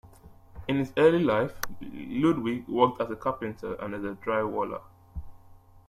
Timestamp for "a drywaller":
4.03-4.81